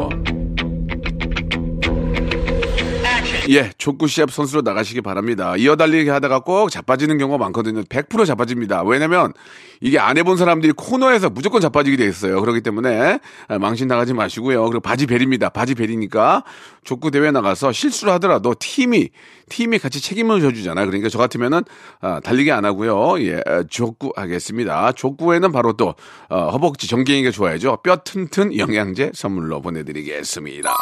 예, 3.51 3.71
족구 3.77 4.07
시합 4.07 4.31
선수로 4.31 4.63
나가시기 4.63 5.01
바랍니다. 5.01 5.57
이어달리기 5.57 6.09
하다가 6.11 6.41
꼭 6.41 6.71
자빠지는 6.71 7.19
경우가 7.19 7.39
많거든요. 7.39 7.83
100% 7.83 8.27
자빠집니다. 8.27 8.83
왜냐면 8.85 9.33
이게 9.81 9.99
안 9.99 10.17
해본 10.17 10.37
사람들이 10.37 10.73
코너에서 10.77 11.29
무조건 11.29 11.61
자빠지게 11.61 11.97
돼 11.97 12.07
있어요. 12.07 12.41
그렇기 12.41 12.61
때문에 12.61 13.19
망신 13.61 13.89
나가지 13.89 14.15
마시고요. 14.15 14.63
그리고 14.67 14.81
바지 14.81 15.07
벨입니다. 15.07 15.49
바지 15.49 15.75
벨이니까 15.75 16.45
족구 16.85 17.11
대회 17.11 17.33
나가서 17.33 17.73
실수를 17.73 18.13
하더라도 18.15 18.55
팀이 18.57 19.09
팀이 19.49 19.79
같이 19.81 20.01
책임을 20.01 20.41
져주잖아요. 20.41 20.87
그러니까 20.87 21.09
저 21.09 21.19
같으면은 21.19 21.63
아, 22.01 22.21
달리기 22.21 22.53
안 22.53 22.65
하고요. 22.65 23.21
예, 23.27 23.43
족구 23.69 24.13
하겠습니다. 24.15 24.93
족구에는 24.93 25.51
바로 25.51 25.73
또 25.73 25.95
어, 26.29 26.49
허벅지 26.51 26.87
정갱이가 26.87 27.33
좋아야죠. 27.33 27.79
뼈 27.83 27.97
튼튼 27.97 28.57
영양제 28.57 29.11
선물로 29.15 29.61
보내드리겠습니다. 29.63 30.75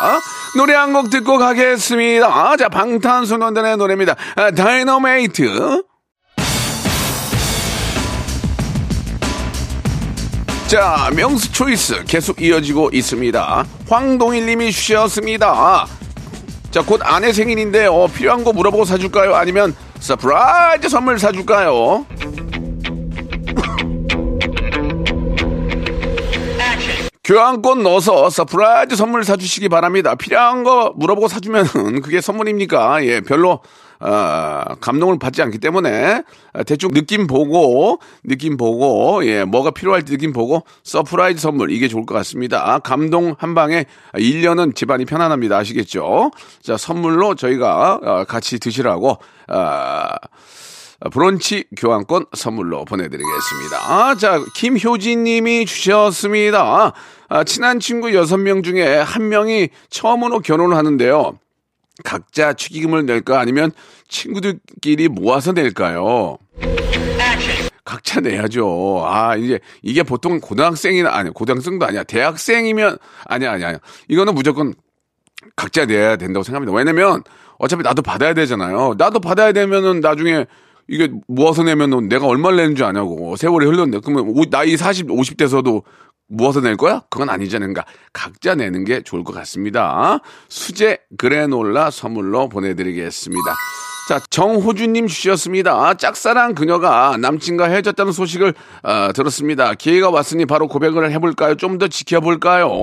노래 0.58 0.74
한 0.74 0.90
곡 0.90 1.08
듣고 1.10 1.38
가겠습니다. 1.38 2.49
자, 2.56 2.68
방탄소년단의 2.68 3.76
노래입니다. 3.76 4.16
아, 4.36 4.50
다이너메이트. 4.50 5.84
자, 10.66 11.10
명수 11.16 11.50
choice 11.52 12.04
계속 12.04 12.40
이어지고 12.40 12.90
있습니다. 12.92 13.64
황동일 13.88 14.46
님이 14.46 14.70
주셨습니다. 14.70 15.86
자, 16.70 16.82
곧 16.82 17.00
아내 17.02 17.32
생일인데, 17.32 17.86
어, 17.86 18.06
필요한 18.06 18.44
거 18.44 18.52
물어보고 18.52 18.84
사줄까요? 18.84 19.34
아니면 19.34 19.74
surprise 19.98 20.88
선물 20.88 21.18
사줄까요? 21.18 22.06
교환권 27.30 27.84
넣어서 27.84 28.28
surprise 28.28 28.96
선물 28.96 29.22
사주시기 29.22 29.68
바랍니다. 29.68 30.16
필요한 30.16 30.64
거 30.64 30.92
물어보고 30.96 31.28
사주면은 31.28 32.00
그게 32.02 32.20
선물입니까? 32.20 33.04
예, 33.04 33.20
별로 33.20 33.60
어, 34.00 34.64
감동을 34.80 35.20
받지 35.20 35.40
않기 35.40 35.58
때문에 35.58 36.24
대충 36.66 36.90
느낌 36.90 37.28
보고 37.28 38.00
느낌 38.24 38.56
보고 38.56 39.24
예, 39.24 39.44
뭐가 39.44 39.70
필요할지 39.70 40.10
느낌 40.10 40.32
보고 40.32 40.64
surprise 40.82 41.40
선물 41.40 41.70
이게 41.70 41.86
좋을 41.86 42.04
것 42.04 42.14
같습니다. 42.14 42.80
감동 42.80 43.36
한 43.38 43.54
방에 43.54 43.84
1년은 44.14 44.74
집안이 44.74 45.04
편안합니다. 45.04 45.56
아시겠죠? 45.56 46.32
자, 46.64 46.76
선물로 46.76 47.36
저희가 47.36 48.00
어, 48.02 48.24
같이 48.24 48.58
드시라고 48.58 49.18
어, 49.48 50.06
브런치 51.10 51.64
교환권 51.76 52.26
선물로 52.34 52.84
보내드리겠습니다. 52.84 53.76
아, 53.88 54.14
자, 54.16 54.38
김효진 54.54 55.24
님이 55.24 55.64
주셨습니다. 55.64 56.92
아, 57.28 57.44
친한 57.44 57.80
친구 57.80 58.08
6명 58.08 58.62
중에 58.62 58.98
한 58.98 59.28
명이 59.28 59.70
처음으로 59.88 60.40
결혼을 60.40 60.76
하는데요. 60.76 61.38
각자 62.04 62.52
축의금을 62.52 63.06
낼까 63.06 63.40
아니면 63.40 63.72
친구들끼리 64.08 65.08
모아서 65.08 65.52
낼까요? 65.52 66.38
각자 67.84 68.20
내야죠. 68.20 69.02
아, 69.04 69.36
이제 69.36 69.58
이게 69.82 70.02
보통 70.02 70.38
고등학생이나 70.40 71.10
아니 71.12 71.30
고등학생도 71.30 71.86
아니야. 71.86 72.04
대학생이면 72.04 72.98
아니야, 73.24 73.52
아니야. 73.52 73.68
아니야. 73.68 73.80
이거는 74.08 74.34
무조건 74.34 74.74
각자 75.56 75.86
내야 75.86 76.16
된다고 76.16 76.44
생각합니다. 76.44 76.76
왜냐면 76.76 77.22
어차피 77.58 77.82
나도 77.82 78.02
받아야 78.02 78.34
되잖아요. 78.34 78.94
나도 78.96 79.20
받아야 79.20 79.52
되면은 79.52 80.00
나중에 80.00 80.46
이게 80.90 81.08
모아서 81.28 81.62
내면은 81.62 82.08
내가 82.08 82.26
얼마를 82.26 82.56
내는 82.56 82.74
줄 82.74 82.84
아냐고. 82.84 83.36
세월이 83.36 83.64
흘렀는데. 83.66 84.00
그러면 84.04 84.34
오- 84.36 84.44
나이 84.50 84.76
40, 84.76 85.06
50대서도 85.06 85.82
모아서 86.28 86.60
낼 86.60 86.76
거야? 86.76 87.02
그건 87.10 87.30
아니잖아요. 87.30 87.72
그러니까 87.72 87.84
각자 88.12 88.56
내는 88.56 88.84
게 88.84 89.00
좋을 89.02 89.22
것 89.22 89.32
같습니다. 89.36 90.18
수제 90.48 90.98
그래놀라 91.16 91.90
선물로 91.90 92.48
보내드리겠습니다. 92.48 93.54
자, 94.08 94.18
정호주님 94.30 95.06
주셨습니다. 95.06 95.94
짝사랑 95.94 96.56
그녀가 96.56 97.16
남친과 97.20 97.66
헤어졌다는 97.66 98.10
소식을 98.10 98.54
어, 98.82 99.12
들었습니다. 99.14 99.74
기회가 99.74 100.10
왔으니 100.10 100.44
바로 100.46 100.66
고백을 100.66 101.12
해볼까요? 101.12 101.54
좀 101.54 101.78
더 101.78 101.86
지켜볼까요? 101.86 102.82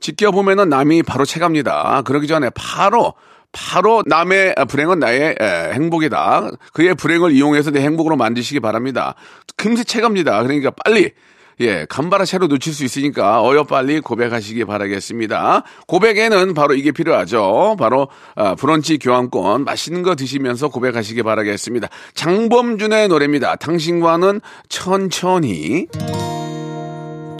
지켜보면은 0.00 0.68
남이 0.68 1.02
바로 1.02 1.24
채갑니다. 1.24 2.02
그러기 2.02 2.26
전에 2.28 2.50
바로 2.54 3.14
바로 3.52 4.02
남의 4.06 4.54
불행은 4.68 4.98
나의 4.98 5.36
에, 5.40 5.72
행복이다. 5.72 6.50
그의 6.72 6.94
불행을 6.94 7.32
이용해서 7.32 7.70
내 7.70 7.80
행복으로 7.80 8.16
만드시기 8.16 8.60
바랍니다. 8.60 9.14
금세 9.56 9.84
채갑니다. 9.84 10.42
그러니까 10.42 10.70
빨리 10.84 11.12
예, 11.60 11.86
간바라 11.88 12.24
채로 12.24 12.46
놓칠 12.46 12.72
수 12.72 12.84
있으니까 12.84 13.42
어여 13.42 13.64
빨리 13.64 14.00
고백하시기 14.00 14.64
바라겠습니다. 14.64 15.64
고백에는 15.88 16.54
바로 16.54 16.74
이게 16.74 16.92
필요하죠. 16.92 17.76
바로 17.78 18.08
아, 18.36 18.54
브런치 18.54 18.98
교환권 18.98 19.64
맛있는 19.64 20.02
거 20.02 20.14
드시면서 20.14 20.68
고백하시기 20.68 21.22
바라겠습니다. 21.22 21.88
장범준의 22.14 23.08
노래입니다. 23.08 23.56
당신과는 23.56 24.40
천천히. 24.68 25.86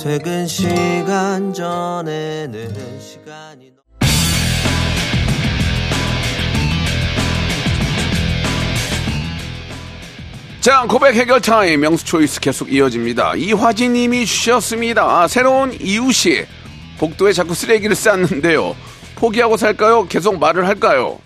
퇴근 0.00 0.46
시간 0.46 1.52
전에는 1.52 3.00
시간이 3.00 3.77
자, 10.60 10.84
고백 10.88 11.14
해결 11.14 11.40
타임 11.40 11.80
명수 11.80 12.04
choice 12.04 12.40
계속 12.40 12.72
이어집니다. 12.72 13.36
이화진 13.36 13.92
님이 13.92 14.26
주셨습니다. 14.26 15.28
새로운 15.28 15.72
이웃이 15.80 16.44
복도에 16.98 17.32
자꾸 17.32 17.54
쓰레기를 17.54 17.94
쌓는데요. 17.94 18.74
포기하고 19.14 19.56
살까요? 19.56 20.06
계속 20.08 20.38
말을 20.38 20.66
할까요? 20.66 21.18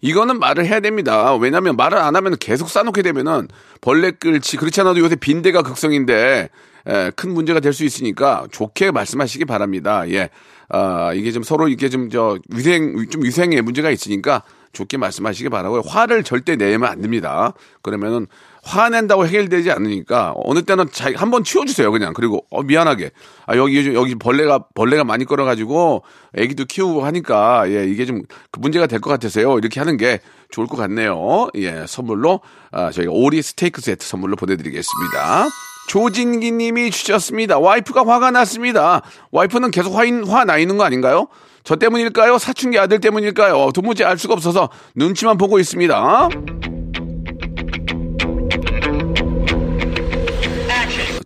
이거는 0.00 0.38
말을 0.38 0.66
해야 0.66 0.78
됩니다. 0.80 1.34
왜냐면 1.34 1.74
말을 1.76 1.98
안 1.98 2.14
하면 2.14 2.36
계속 2.38 2.68
싸놓게 2.68 3.02
되면은 3.02 3.48
벌레 3.80 4.12
끓지 4.12 4.56
그렇지 4.56 4.80
않아도 4.82 5.00
요새 5.00 5.16
빈대가 5.16 5.62
극성인데 5.62 6.48
에, 6.88 7.10
큰 7.16 7.34
문제가 7.34 7.58
될 7.58 7.72
수 7.72 7.84
있으니까 7.84 8.46
좋게 8.52 8.92
말씀하시기 8.92 9.44
바랍니다. 9.46 10.08
예. 10.10 10.30
아, 10.68 11.12
이게 11.12 11.32
좀 11.32 11.42
서로 11.42 11.66
이게 11.68 11.88
좀 11.88 12.08
저 12.10 12.38
위생 12.50 13.08
좀 13.10 13.24
위생에 13.24 13.60
문제가 13.60 13.90
있으니까 13.90 14.42
좋게 14.76 14.98
말씀하시기 14.98 15.48
바라고요. 15.48 15.82
화를 15.86 16.22
절대 16.22 16.56
내면 16.56 16.88
안 16.90 17.00
됩니다. 17.00 17.52
그러면은 17.82 18.26
화낸다고 18.62 19.26
해결되지 19.26 19.70
않으니까 19.70 20.34
어느 20.36 20.62
때는 20.62 20.86
자 20.90 21.10
한번 21.14 21.44
치워주세요 21.44 21.92
그냥 21.92 22.12
그리고 22.12 22.44
어 22.50 22.62
미안하게 22.64 23.12
아 23.46 23.56
여기 23.56 23.94
여기 23.94 24.16
벌레가 24.16 24.64
벌레가 24.74 25.04
많이 25.04 25.24
끌어가지고 25.24 26.02
애기도 26.34 26.64
키우고 26.64 27.04
하니까 27.04 27.70
예 27.70 27.84
이게 27.86 28.04
좀 28.06 28.22
그 28.50 28.58
문제가 28.60 28.86
될 28.88 29.00
것 29.00 29.08
같아서요 29.10 29.58
이렇게 29.58 29.78
하는 29.80 29.96
게 29.96 30.18
좋을 30.50 30.66
것 30.66 30.76
같네요 30.76 31.48
예 31.56 31.84
선물로 31.86 32.40
아 32.72 32.90
저희가 32.90 33.12
오리 33.12 33.40
스테이크 33.40 33.80
세트 33.80 34.04
선물로 34.04 34.34
보내드리겠습니다 34.36 35.46
조진기 35.88 36.50
님이 36.50 36.90
주셨습니다. 36.90 37.60
와이프가 37.60 38.04
화가 38.04 38.32
났습니다. 38.32 39.02
와이프는 39.30 39.70
계속 39.70 39.94
화인, 39.94 40.26
화 40.26 40.44
나 40.44 40.58
있는 40.58 40.76
거 40.76 40.82
아닌가요? 40.82 41.28
저 41.66 41.74
때문일까요? 41.74 42.38
사춘기 42.38 42.78
아들 42.78 43.00
때문일까요? 43.00 43.72
도무지 43.74 44.04
알 44.04 44.16
수가 44.18 44.34
없어서 44.34 44.68
눈치만 44.94 45.36
보고 45.36 45.58
있습니다. 45.58 46.28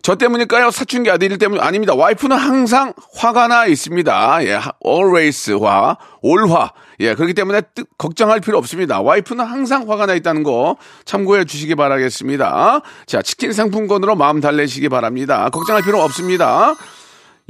저 0.01 0.15
때문일까요? 0.15 0.71
사춘기 0.71 1.11
아들 1.11 1.37
때문 1.37 1.59
아닙니다. 1.59 1.93
와이프는 1.93 2.35
항상 2.35 2.93
화가 3.15 3.47
나 3.49 3.67
있습니다. 3.67 4.43
예, 4.45 4.53
하- 4.53 4.71
always 4.83 5.51
화, 5.61 5.95
올화. 6.23 6.71
예, 7.01 7.13
그렇기 7.13 7.35
때문에 7.35 7.61
뜨- 7.75 7.83
걱정할 7.99 8.39
필요 8.39 8.57
없습니다. 8.57 8.99
와이프는 9.01 9.45
항상 9.45 9.87
화가 9.87 10.07
나 10.07 10.15
있다는 10.15 10.41
거 10.41 10.77
참고해 11.05 11.45
주시기 11.45 11.75
바라겠습니다. 11.75 12.81
자, 13.05 13.21
치킨 13.21 13.53
상품권으로 13.53 14.15
마음 14.15 14.41
달래시기 14.41 14.89
바랍니다. 14.89 15.49
걱정할 15.49 15.83
필요 15.83 16.01
없습니다. 16.01 16.73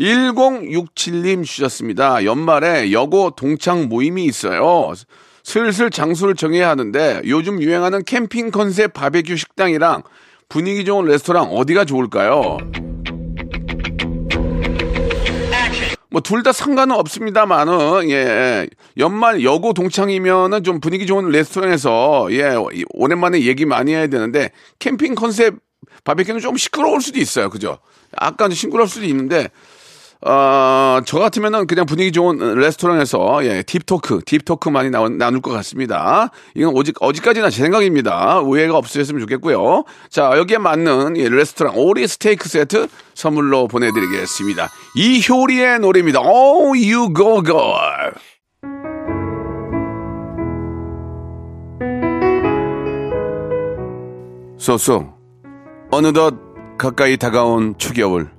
1067님 0.02 1.44
주셨습니다. 1.46 2.26
연말에 2.26 2.92
여고 2.92 3.30
동창 3.32 3.88
모임이 3.88 4.26
있어요. 4.26 4.94
슬슬 5.44 5.90
장소를 5.92 6.36
정해야 6.36 6.70
하는데 6.70 7.22
요즘 7.26 7.62
유행하는 7.62 8.04
캠핑 8.04 8.50
컨셉 8.52 8.94
바베큐 8.94 9.36
식당이랑 9.38 10.02
분위기 10.50 10.86
좋은 10.86 11.06
레스토랑 11.06 11.46
어디가 11.54 11.86
좋을까요? 11.86 12.58
뭐 16.14 16.20
둘 16.22 16.44
다 16.44 16.52
상관은 16.52 16.94
없습니다만은 16.98 18.10
예 18.10 18.68
연말 18.98 19.44
여고 19.46 19.72
동창이면은 19.74 20.62
좀 20.64 20.82
분위기 20.82 21.06
좋은 21.06 21.30
레스토랑에서 21.30 22.28
예 22.32 22.56
이- 22.74 22.84
오랜만에 22.94 23.42
얘기 23.44 23.66
많이 23.66 23.94
해야 23.94 24.08
되는데 24.08 24.50
캠핑 24.80 25.16
컨셉 25.16 25.56
바베큐는 26.04 26.42
좀 26.42 26.58
시끄러울 26.58 27.02
수도 27.02 27.18
있어요 27.20 27.50
그죠? 27.50 27.78
약간 28.22 28.50
좀 28.50 28.56
싱그러울 28.58 28.90
수도 28.90 29.06
있는데 29.06 29.48
어, 30.24 31.00
저 31.06 31.18
같으면은 31.18 31.66
그냥 31.66 31.88
분위기 31.88 32.12
좋은 32.12 32.38
레스토랑에서, 32.56 33.44
예, 33.46 33.64
deep 33.64 33.90
talk, 33.90 34.22
deep 34.24 34.47
talk 34.47 34.70
많이 34.70 34.92
나, 34.92 35.08
나눌 35.10 35.42
것 35.42 35.50
같습니다. 35.52 36.30
이건 36.54 36.76
오직, 36.76 36.96
어디까지나 37.00 37.50
제 37.50 37.64
생각입니다. 37.64 38.40
오해가 38.42 38.78
없으셨으면 38.78 39.20
좋겠고요. 39.22 39.84
자, 40.10 40.38
여기에 40.38 40.60
맞는 40.60 41.18
예, 41.18 41.28
레스토랑 41.28 41.74
오리 41.76 42.08
스테이크 42.08 42.48
세트 42.48 42.88
선물로 43.16 43.68
보내드리겠습니다. 43.68 44.70
이효리의 44.96 45.80
노래입니다. 45.80 46.20
Oh, 46.22 46.68
you 46.78 47.12
go, 47.16 47.42
girl. 47.42 48.14
쏘쏘, 54.60 55.08
어느덧 55.90 56.36
가까이 56.78 57.18
다가온 57.18 57.74
초겨울. 57.80 58.30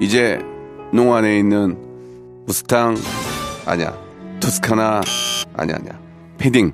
이제 0.00 0.38
농 0.96 1.20
안에 1.20 1.38
있는 1.38 1.76
무스탕 2.46 2.96
아니야 3.66 3.94
토스카나 4.40 5.02
아니야 5.54 5.76
아니야 5.76 6.00
패딩 6.38 6.72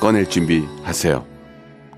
꺼낼 0.00 0.30
준비하세요. 0.30 1.26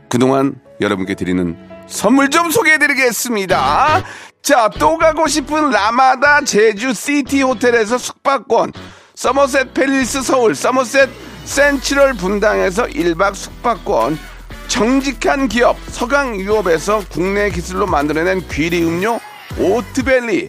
그동안 0.08 0.54
여러분께 0.80 1.14
드리는 1.14 1.56
선물 1.88 2.30
좀 2.30 2.50
소개해드리겠습니다. 2.50 4.02
자, 4.42 4.70
또 4.78 4.96
가고 4.96 5.26
싶은 5.26 5.70
라마다 5.70 6.40
제주 6.42 6.94
시티 6.94 7.42
호텔에서 7.42 7.98
숙박권, 7.98 8.72
서머셋 9.14 9.74
팰리스 9.74 10.22
서울, 10.22 10.54
서머셋 10.54 11.10
센트럴 11.44 12.14
분당에서 12.14 12.86
1박 12.86 13.34
숙박권, 13.34 14.18
정직한 14.68 15.48
기업 15.48 15.76
서강유업에서 15.88 17.04
국내 17.10 17.50
기술로 17.50 17.86
만들어낸 17.86 18.46
귀리 18.48 18.82
음료 18.84 19.20
오트벨리, 19.58 20.48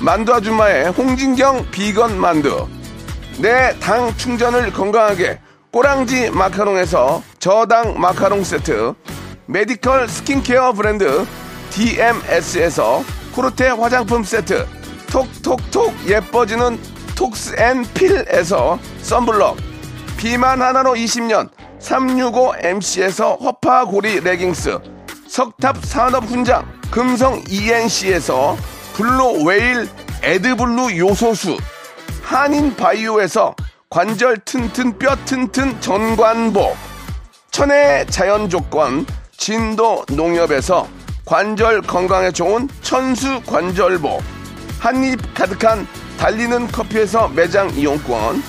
만두 0.00 0.34
아줌마의 0.34 0.90
홍진경 0.90 1.70
비건 1.70 2.18
만두. 2.20 2.66
내 3.38 3.74
당 3.80 4.16
충전을 4.16 4.72
건강하게 4.72 5.40
꼬랑지 5.72 6.30
마카롱에서 6.30 7.22
저당 7.38 7.98
마카롱 8.00 8.44
세트. 8.44 8.94
medical 9.46 10.08
skincare 10.08 10.72
브랜드 10.72 11.26
DMS에서 11.70 13.02
코르테 13.34 13.68
화장품 13.68 14.22
세트. 14.22 14.66
톡톡톡 15.10 16.08
예뻐지는 16.08 16.78
톡스앤필에서 17.16 18.78
썬블럭. 19.02 19.56
비만 20.16 20.62
하나로 20.62 20.94
20년 20.94 21.50
365MC에서 21.80 23.40
허파고리 23.40 24.20
레깅스. 24.20 24.78
석탑 25.28 25.84
산업 25.84 26.24
훈장 26.24 26.64
금성 26.90 27.42
ENC에서 27.48 28.56
블루 28.94 29.42
웨일 29.44 29.88
에드블루 30.22 30.96
요소수 30.96 31.56
한인 32.22 32.74
바이오에서 32.76 33.54
관절 33.90 34.38
튼튼 34.44 34.96
뼈 34.98 35.16
튼튼 35.24 35.80
전관보 35.80 36.74
천혜의 37.50 38.06
자연 38.06 38.48
조건 38.48 39.04
진도 39.36 40.04
농협에서 40.10 40.88
관절 41.24 41.82
건강에 41.82 42.30
좋은 42.30 42.68
천수 42.82 43.42
관절보 43.46 44.20
한입 44.78 45.34
가득한 45.34 45.86
달리는 46.18 46.68
커피에서 46.68 47.28
매장 47.28 47.70
이용권 47.70 48.42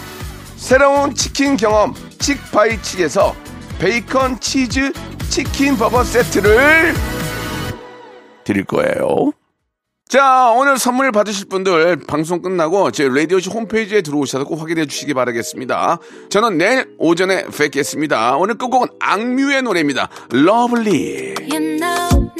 새로운 0.58 1.16
치킨 1.16 1.58
경험 1.58 1.94
칙바이칙에서 2.20 3.36
베이컨 3.80 4.40
치즈 4.40 4.94
치킨 5.30 5.76
버거 5.76 6.04
세트를 6.04 6.94
드릴 8.44 8.64
거예요. 8.66 9.32
자, 10.08 10.52
오늘 10.52 10.78
선물 10.78 11.12
받으실 11.12 11.48
분들 11.50 11.98
방송 12.08 12.39
끝나고 12.39 12.91
제 12.91 13.10
라디오쇼 13.10 13.50
홈페이지에 13.50 14.04
들어오셔서 14.04 14.46
꼭 14.46 14.62
확인해 14.62 14.86
주시기 14.86 15.15
바라겠습니다. 15.15 15.98
저는 16.30 16.60
내일 16.60 16.94
오전에 17.00 17.46
뵙겠습니다. 17.46 18.38
오늘 18.38 18.56
끝곡은 18.56 18.89
악뮤의 19.00 19.63
노래입니다. 19.63 20.10
러블리. 20.30 21.34
You 21.50 21.80
know, 21.80 22.32